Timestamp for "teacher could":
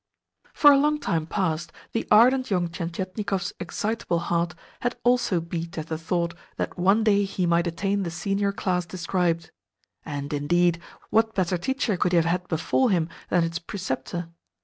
11.59-12.13